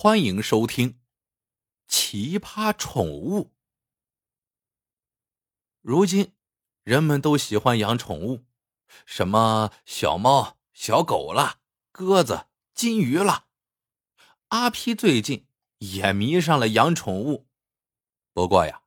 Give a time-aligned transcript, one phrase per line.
[0.00, 0.90] 欢迎收听
[1.88, 3.46] 《奇葩宠物》。
[5.80, 6.36] 如今，
[6.84, 8.44] 人们都喜欢养宠物，
[9.04, 11.58] 什么小猫、小狗啦，
[11.90, 12.46] 鸽子、
[12.76, 13.48] 金鱼啦。
[14.50, 15.48] 阿皮最近
[15.78, 17.48] 也迷上了养宠物，
[18.32, 18.84] 不过呀，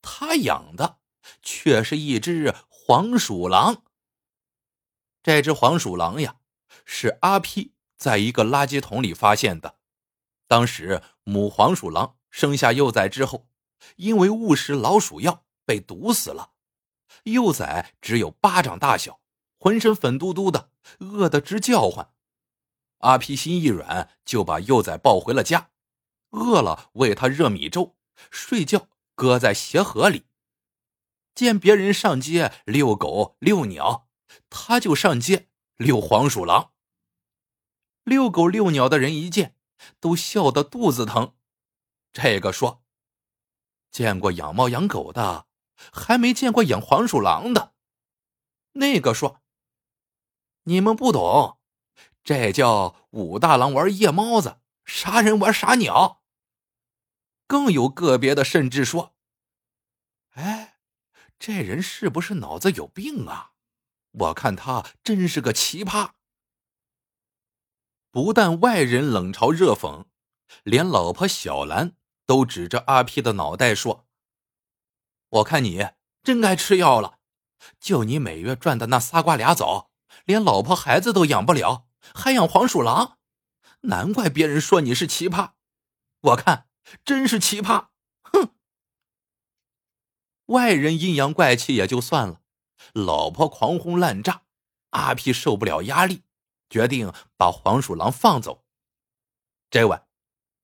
[0.00, 0.98] 他养的
[1.42, 3.84] 却是一只黄鼠狼。
[5.22, 6.40] 这只黄鼠狼呀，
[6.86, 9.78] 是阿皮在一个垃圾桶里发现的。
[10.46, 13.48] 当时母黄鼠狼生下幼崽之后，
[13.96, 16.52] 因为误食老鼠药被毒死了。
[17.24, 19.20] 幼崽只有巴掌大小，
[19.58, 22.12] 浑身粉嘟嘟的，饿得直叫唤。
[22.98, 25.70] 阿皮心一软，就把幼崽抱回了家。
[26.30, 27.96] 饿了喂它热米粥，
[28.30, 30.24] 睡觉搁在鞋盒里。
[31.34, 34.08] 见别人上街遛狗遛鸟，
[34.50, 36.72] 他就上街遛黄鼠狼。
[38.04, 39.56] 遛狗遛鸟的人一见。
[40.00, 41.34] 都笑得肚子疼。
[42.12, 42.82] 这个说
[43.90, 45.46] ：“见过养猫养狗的，
[45.92, 47.74] 还没见过养黄鼠狼的。”
[48.74, 49.42] 那个说
[50.64, 51.58] ：“你们不懂，
[52.22, 56.22] 这叫武大郎玩夜猫子，杀人玩傻鸟。”
[57.46, 59.14] 更有个别的甚至说
[60.34, 60.78] ：“哎，
[61.38, 63.52] 这人是不是脑子有病啊？
[64.12, 66.12] 我看他真是个奇葩。”
[68.14, 70.04] 不但外人冷嘲热讽，
[70.62, 74.06] 连老婆小兰都指着阿 P 的脑袋说
[75.30, 75.88] ：“我看你
[76.22, 77.18] 真该吃药了，
[77.80, 79.90] 就你每月赚的那仨瓜俩枣，
[80.26, 83.18] 连老婆孩子都养不了，还养黄鼠狼，
[83.80, 85.54] 难怪别人说你是奇葩。
[86.20, 86.68] 我看
[87.04, 87.88] 真是奇葩，
[88.22, 88.50] 哼！
[90.46, 92.42] 外人阴阳怪气也就算了，
[92.92, 94.42] 老婆狂轰滥炸，
[94.90, 96.22] 阿 P 受不了压力。”
[96.68, 98.64] 决定把黄鼠狼放走。
[99.70, 100.06] 这晚，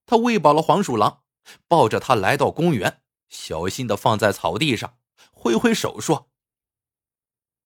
[0.06, 1.22] 他喂饱了黄鼠狼，
[1.66, 4.98] 抱着它来到公园，小心的放在草地上，
[5.32, 6.30] 挥挥手说：“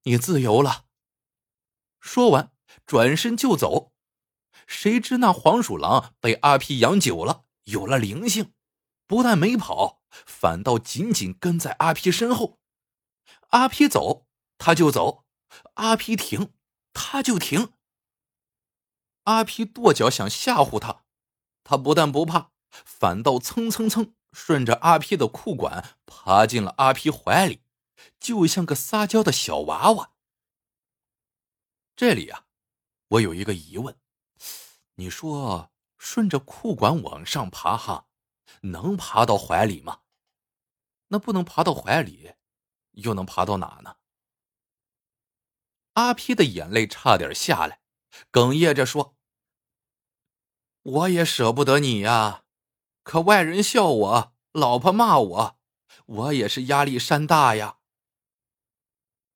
[0.04, 0.86] 你自由了。”
[2.00, 2.52] 说完，
[2.86, 3.92] 转身就走。
[4.66, 8.54] 谁知那黄鼠狼被阿皮养久了，有了灵性，
[9.06, 12.58] 不但没跑，反倒紧紧跟在阿皮身后。
[13.48, 14.26] 阿皮走，
[14.56, 15.24] 他就走；
[15.74, 16.54] 阿皮停，
[16.94, 17.74] 他就停。
[19.24, 21.04] 阿皮跺脚想吓唬他，
[21.62, 27.62] 他不但不怕，反倒蹭蹭蹭顺着阿皮的裤管爬进了阿皮怀里，
[28.20, 30.12] 就像个撒娇的小娃娃。
[31.96, 32.46] 这里啊，
[33.08, 33.96] 我有一个疑问：
[34.96, 38.08] 你说顺着裤管往上爬，哈，
[38.62, 40.00] 能爬到怀里吗？
[41.08, 42.34] 那不能爬到怀里，
[42.92, 43.96] 又能爬到哪呢？
[45.94, 47.80] 阿皮的眼泪差点下来。
[48.30, 49.13] 哽咽着说
[50.84, 52.44] ：“我也舍不得你呀，
[53.02, 55.58] 可外人笑我，老婆骂我，
[56.06, 57.78] 我也是压力山大呀。”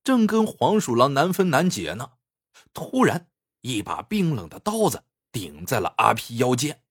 [0.05, 2.13] 正跟黄鼠狼难分难解呢，
[2.73, 3.29] 突然
[3.63, 6.83] 一把冰冷的刀子顶在了阿皮腰间，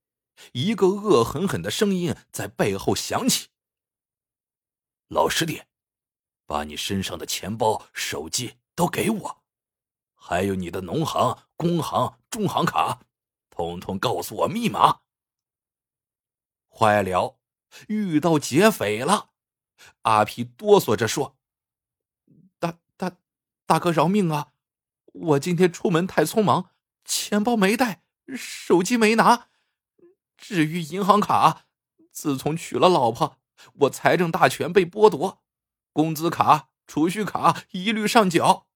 [0.53, 3.49] 一个恶狠狠的声音在背后响起
[5.09, 5.67] ：“老实点，
[6.45, 9.43] 把你身上的钱包、手机都给我。”
[10.13, 13.01] 还有你的农行、工行、中行卡，
[13.57, 14.99] 统统告诉我密码。
[16.69, 17.39] 坏了，
[17.87, 19.31] 遇到劫匪了！
[20.03, 21.35] 阿皮哆嗦着说
[22.59, 23.17] ：“大大
[23.65, 24.53] 大哥饶命啊！
[25.11, 26.69] 我今天出门太匆忙，
[27.03, 28.03] 钱包没带，
[28.35, 29.47] 手机没拿。
[30.37, 31.65] 至于银行卡，
[32.11, 33.39] 自从娶了老婆，
[33.79, 35.41] 我财政大权被剥夺，
[35.91, 38.67] 工资卡、储蓄卡一律上缴。”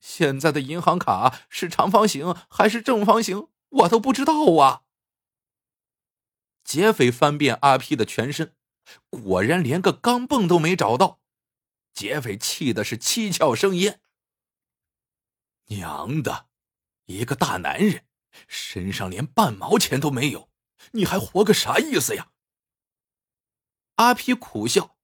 [0.00, 4.84] 现在的银行卡是长方形还是正方形，我都不知道啊！
[6.64, 8.56] 劫匪翻遍阿皮的全身，
[9.10, 11.20] 果然连个钢镚都没找到。
[11.92, 14.00] 劫匪气的是七窍生烟
[15.66, 16.48] ：“娘的，
[17.06, 18.06] 一个大男人
[18.48, 20.50] 身上连半毛钱都没有，
[20.92, 22.32] 你还活个啥意思呀？”
[23.96, 24.96] 阿皮苦笑：“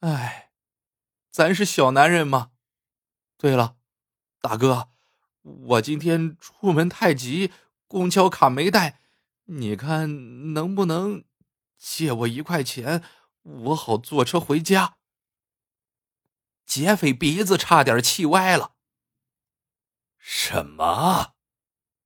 [0.00, 0.52] 哎，
[1.30, 2.52] 咱是小男人嘛。
[3.36, 3.76] 对了。”
[4.40, 4.93] 大哥，
[5.44, 7.52] 我今天出门太急，
[7.86, 9.00] 公交卡没带，
[9.44, 11.24] 你看能不能
[11.76, 13.04] 借我一块钱，
[13.42, 14.96] 我好坐车回家？
[16.64, 18.72] 劫匪鼻子差点气歪了。
[20.16, 21.34] 什么？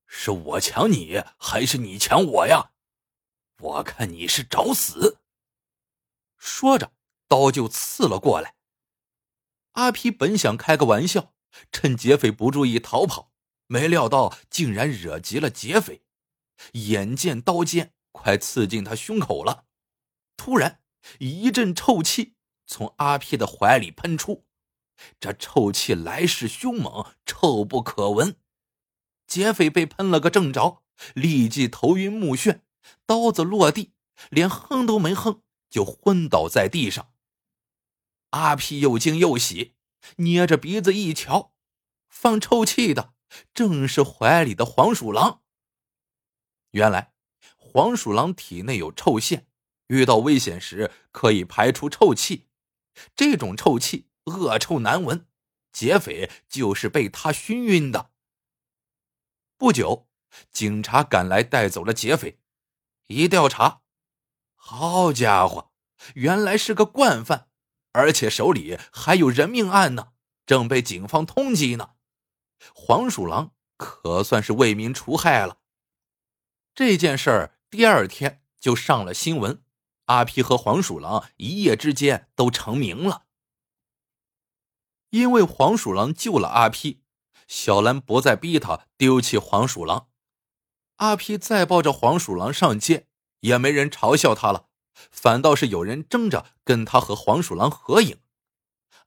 [0.04, 2.72] 是我抢你，还是你抢我呀？
[3.60, 5.18] 我看你是找死！
[6.36, 6.92] 说着，
[7.28, 8.56] 刀就刺了过来。
[9.72, 11.34] 阿皮本想开个玩笑。
[11.72, 13.32] 趁劫匪不注意逃跑，
[13.66, 16.02] 没料到竟然惹急了劫匪。
[16.72, 19.66] 眼见刀尖快刺进他胸口了。
[20.36, 20.80] 突然，
[21.18, 22.34] 一阵臭气
[22.66, 24.46] 从阿皮的怀里喷出，
[25.20, 28.36] 这臭气来势凶猛，臭不可闻。
[29.26, 30.82] 劫匪被喷了个正着，
[31.14, 32.60] 立即头晕目眩，
[33.06, 33.92] 刀子落地，
[34.30, 37.12] 连哼都没哼，就昏倒在地上。
[38.30, 39.74] 阿皮又惊又喜，
[40.16, 41.52] 捏着鼻子一瞧，
[42.08, 43.14] 放臭气的
[43.52, 45.42] 正是怀里的黄鼠狼。
[46.72, 47.14] 原来，
[47.56, 49.46] 黄鼠狼体内有臭腺，
[49.88, 52.48] 遇到危险时可以排出臭气，
[53.16, 55.26] 这种臭气恶臭难闻，
[55.72, 58.10] 劫匪就是被它熏晕的。
[59.56, 60.08] 不久，
[60.52, 62.38] 警察赶来带走了劫匪，
[63.06, 63.82] 一调查，
[64.54, 65.72] 好家伙，
[66.14, 67.47] 原来是个惯犯，
[67.98, 70.12] 而且手里还有人命案呢，
[70.46, 71.94] 正被警方通缉呢。
[72.72, 75.58] 黄鼠狼可算是为民除害了。
[76.76, 79.64] 这件事儿第二天就上了新闻，
[80.04, 83.24] 阿皮和黄鼠狼一夜之间都成名了。
[85.10, 87.02] 因为黄鼠狼救了阿皮，
[87.48, 90.06] 小兰不再逼他丢弃黄鼠狼。
[90.98, 93.08] 阿皮再抱着黄鼠狼上街，
[93.40, 94.67] 也没人嘲笑他了，
[95.10, 98.20] 反倒是有人争着跟他和黄鼠狼合影。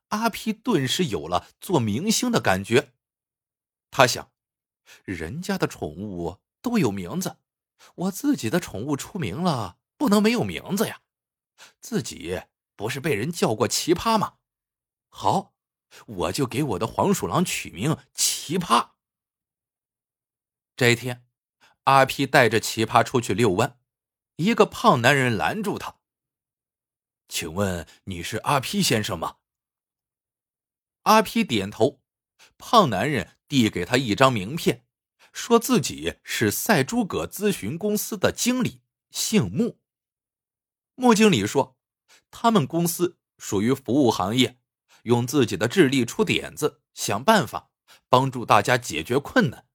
[0.08, 2.92] 阿皮顿时有了做明星的感觉。
[3.90, 4.30] 他想，
[5.04, 7.38] 人家的宠物都有名字。
[7.94, 11.00] 我自己的宠物出名了，不能没有名字呀！
[11.80, 12.42] 自己
[12.76, 14.34] 不是被人叫过奇葩吗？
[15.08, 15.54] 好，
[16.06, 18.90] 我就给我的黄鼠狼取名奇葩。
[20.76, 21.26] 这一天，
[21.84, 23.78] 阿皮带着奇葩出去遛弯，
[24.44, 25.96] 一个胖男人拦住他
[27.28, 29.36] ：“请问你是阿皮先生吗？”
[31.02, 32.00] 阿皮点头，
[32.58, 34.84] 胖男人递给他一张名片。
[35.32, 39.78] 说自己是赛诸葛咨询公司的经理，姓穆。
[40.94, 41.78] 穆经理说，
[42.30, 44.58] 他们公司属于服务行业，
[45.04, 47.70] 用自己的智力出点子，想办法
[48.10, 49.66] 帮助大家解决困难。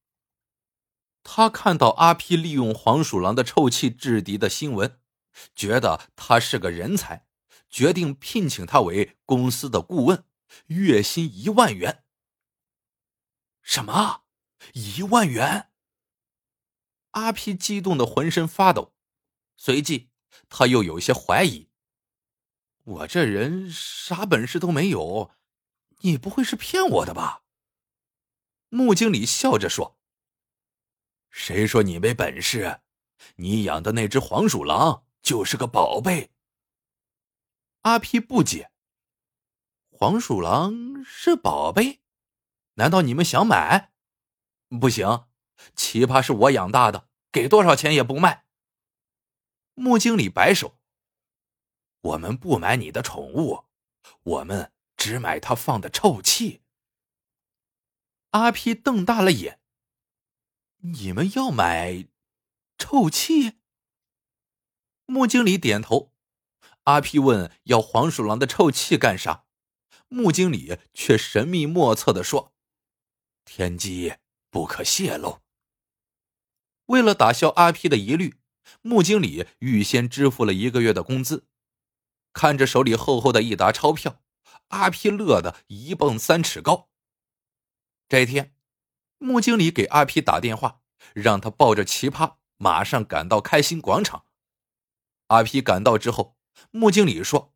[1.29, 5.01] 他看到阿皮利用黄鼠狼的臭气制敌的新闻，
[5.53, 7.27] 觉得他是个人才，
[7.69, 10.24] 决定聘请他为公司的顾问，
[10.68, 12.06] 月薪一万元。
[13.62, 14.24] 什么？
[14.71, 15.69] 一万元！
[17.12, 18.94] 阿皮激动的浑身发抖，
[19.57, 20.09] 随即
[20.47, 21.68] 他又有些怀疑
[22.85, 25.31] ：“我这人啥本事都没有，
[26.00, 27.44] 你不会是骗我的吧？”
[28.69, 29.96] 穆经理笑着说
[31.38, 32.81] ：“谁说你没本事？
[33.36, 36.31] 你养的那只黄鼠狼就是个宝贝。”
[37.84, 38.72] 阿皮不解
[39.88, 42.01] ：“黄鼠狼是宝贝？
[42.74, 43.92] 难道你们想买？”
[44.81, 45.28] 不行，
[45.75, 48.45] 奇葩是我养大的，给多少钱也不卖。
[49.75, 50.80] 穆经理摆手
[52.01, 53.66] ：“我们不买你的宠物，
[54.24, 56.63] 我们只买它放的臭气。”
[58.31, 59.62] 阿皮瞪大了眼
[60.79, 62.07] ：“你们要买
[62.77, 63.57] 臭气？”
[65.06, 66.13] 穆经理点头。
[66.83, 69.45] 阿皮问：“要黄鼠狼的臭气干啥？”
[70.09, 72.53] 穆经理却神秘莫测的说
[73.44, 74.15] ：“天机。”
[74.50, 75.41] 不可泄露。
[76.85, 78.39] 为了打消阿皮的疑虑，
[78.81, 81.45] 穆经理预先支付了一个月的工资。
[82.31, 84.23] 看着手里厚厚的一沓钞票，
[84.69, 86.90] 阿皮乐得一蹦三尺高。
[88.07, 88.56] 这天，
[89.19, 90.81] 穆经理给阿皮打电话，
[91.14, 94.26] 让他抱着奇葩马上赶到开心广场。
[95.28, 96.38] 阿皮赶到之后，
[96.71, 97.54] 穆经理说：“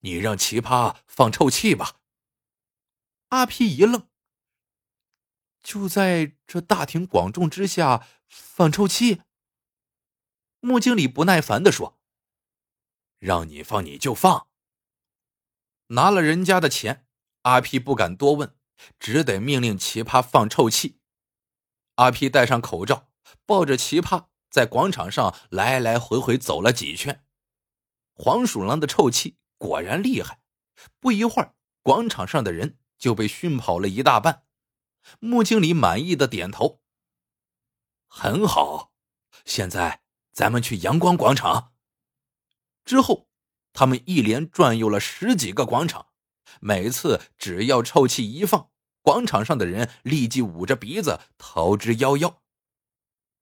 [0.00, 2.00] 你让奇葩放臭气吧。”
[3.28, 4.08] 阿皮一愣。
[5.62, 9.22] 就在这大庭广众之下放臭气。
[10.60, 12.00] 穆经理不耐烦的说
[13.20, 14.48] ：“让你放你就放。”
[15.88, 17.06] 拿了人家的钱，
[17.42, 18.56] 阿皮不敢多问，
[18.98, 20.98] 只得命令奇葩放臭气。
[21.96, 23.10] 阿皮戴上口罩，
[23.44, 27.24] 抱着奇葩在广场上来来回回走了几圈。
[28.14, 30.40] 黄鼠狼的臭气果然厉害，
[30.98, 34.44] 不一会儿，广场上的人就被熏跑了一大半。
[35.18, 36.82] 穆经理满意的点头。
[38.06, 38.92] 很好，
[39.44, 41.72] 现在咱们去阳光广场。
[42.84, 43.28] 之后，
[43.72, 46.08] 他们一连转悠了十几个广场，
[46.60, 48.69] 每次只要臭气一放，
[49.02, 52.36] 广场上的人立即捂着鼻子逃之夭夭。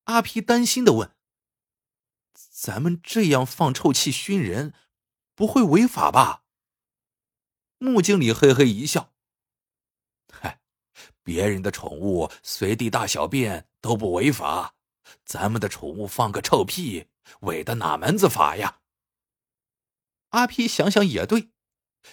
[0.04, 1.14] 阿皮担心的问
[2.32, 4.72] ：“咱们这样放臭气熏人，
[5.34, 6.44] 不会违法吧？”
[7.78, 9.12] 穆经理嘿嘿一笑。
[10.32, 10.60] 嗨
[11.22, 14.74] 别人的宠物随地大小便都不违法，
[15.24, 17.08] 咱们的宠物放个臭屁，
[17.40, 18.80] 违的哪门子法呀？
[20.30, 21.50] 阿皮想想也对，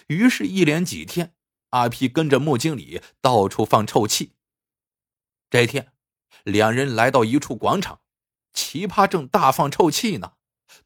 [0.08, 1.35] 于是，一连几天，
[1.76, 4.34] 阿皮跟着穆经理到处放臭气。
[5.50, 5.92] 这天，
[6.42, 8.00] 两人来到一处广场，
[8.52, 10.34] 奇葩正大放臭气呢。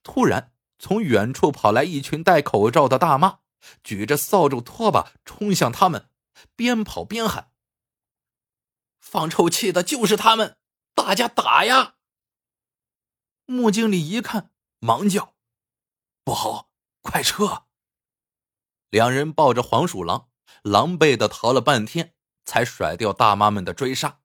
[0.03, 3.41] 突然，从远处跑来一群戴口罩的大妈，
[3.83, 6.09] 举着扫帚、拖把冲向他们，
[6.57, 7.53] 边跑边喊
[9.01, 10.59] ：“放臭气的就是他们，
[10.95, 11.97] 大家打呀！”
[13.47, 15.35] 穆经理一看，忙叫
[16.25, 16.71] ：“不好！”
[17.03, 17.65] 快撤！
[18.91, 20.30] 两人抱着黄鼠狼，
[20.63, 22.15] 狼狈的逃了半天，
[22.45, 24.21] 才甩掉大妈们的追杀。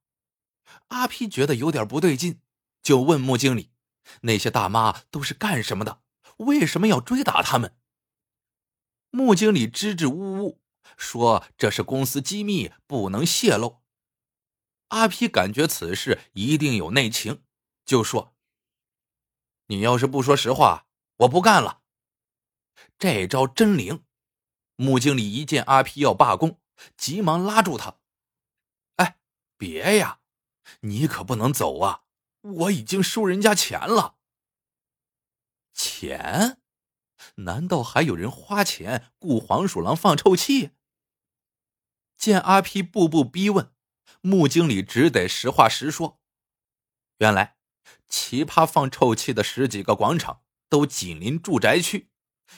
[0.88, 2.42] 阿皮觉得有点不对劲，
[2.82, 3.72] 就问穆经理
[4.22, 6.02] ：“那些大妈都是干什么的？
[6.38, 7.76] 为什么要追打他们？”
[9.12, 10.62] 穆经理支支吾吾
[10.98, 13.82] 说：“这是公司机密，不能泄露。”
[14.90, 17.44] 阿皮感觉此事一定有内情，
[17.86, 18.36] 就说
[19.68, 20.88] ：“你要是不说实话，
[21.18, 21.82] 我不干了。”
[23.00, 24.04] 这招真灵！
[24.76, 26.60] 穆经理一见阿皮要罢工，
[26.98, 28.00] 急忙拉住他
[28.98, 29.20] ：“哎，
[29.58, 30.20] 别呀，
[30.82, 32.04] 你可不能走啊！
[32.42, 34.18] 我已经收人家钱了。
[35.74, 36.62] 钱？
[37.36, 40.72] 难道还有人花钱雇黄鼠狼放臭气？”
[42.18, 43.74] 见阿皮步步逼问，
[44.22, 46.20] 穆经理只得实话实说
[47.20, 47.58] ：“原来，
[48.08, 52.10] 奇葩放臭气的十几个广场都紧邻住宅区。”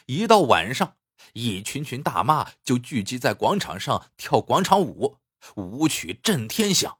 [0.07, 0.97] 一到晚上，
[1.33, 5.17] 一群群大妈就聚集在广场上跳广场舞，
[5.55, 6.97] 舞曲震天响。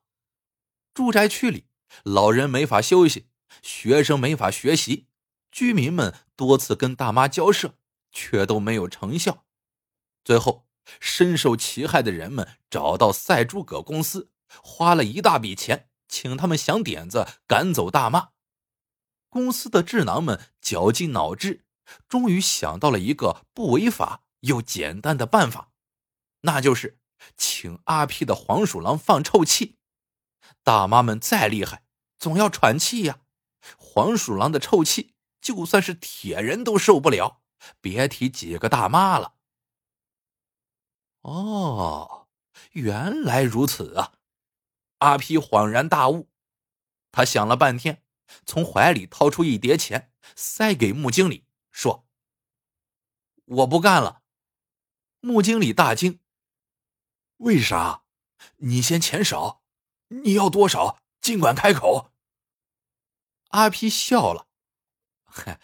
[0.93, 1.65] 住宅区里，
[2.03, 3.27] 老人没法休息，
[3.61, 5.07] 学生没法学习，
[5.51, 7.75] 居民们多次跟大妈交涉，
[8.11, 9.45] 却都没有成效。
[10.23, 10.67] 最后，
[10.99, 14.31] 深受其害的人们找到赛诸葛公司，
[14.63, 18.29] 花了一大笔钱，请他们想点子赶走大妈。
[19.29, 21.66] 公司的智囊们绞尽脑汁。
[22.07, 25.71] 终于想到了一个不违法又简单的办法，
[26.41, 26.99] 那就是
[27.35, 29.77] 请阿皮的黄鼠狼放臭气。
[30.63, 31.83] 大妈们再厉害，
[32.19, 33.21] 总要喘气呀。
[33.77, 37.41] 黄鼠狼的臭气，就算是铁人都受不了，
[37.81, 39.33] 别提几个大妈了。
[41.21, 42.27] 哦，
[42.71, 44.13] 原来如此啊！
[44.99, 46.29] 阿皮恍然大悟，
[47.11, 48.03] 他想了半天，
[48.45, 51.46] 从怀里掏出一叠钱，塞给穆经理。
[51.77, 52.07] 说
[53.45, 54.23] ：“我不干了。”
[55.21, 56.19] 穆经理大惊
[57.37, 58.01] ：“为啥？
[58.55, 59.61] 你嫌钱少？
[60.07, 60.99] 你要多少？
[61.21, 62.11] 尽管开口。”
[63.49, 64.47] 阿皮笑了
[65.23, 65.61] ：“嗨，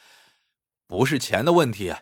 [0.85, 1.95] 不是钱的问题，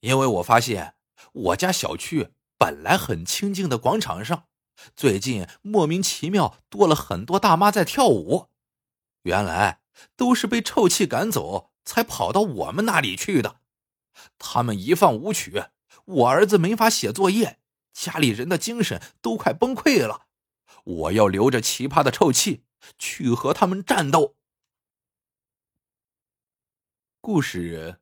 [0.00, 0.96] 因为我发现
[1.32, 4.48] 我家小区本来很清静的广场上，
[4.96, 8.50] 最近莫名其妙多了很多大妈在跳舞，
[9.22, 9.80] 原来
[10.16, 13.60] 都是被臭气赶走。”才跑到我们那里去的。
[14.38, 15.64] 他们一放舞曲，
[16.04, 17.60] 我儿子没法写作业，
[17.92, 20.26] 家里人的精神都快崩溃了。
[20.84, 22.64] 我要留着奇葩的臭气
[22.98, 24.36] 去和他们战斗。
[27.20, 28.00] 故事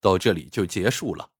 [0.00, 1.30] 到这里就结束了。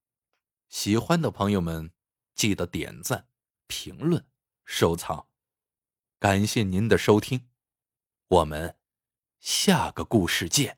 [0.69, 1.93] 喜欢的朋友们
[2.35, 3.27] 记得点赞、
[3.67, 4.25] 评论、
[4.65, 5.27] 收藏，
[6.19, 7.49] 感谢您的收听。
[8.29, 8.77] 我们
[9.41, 10.78] 下个故事见。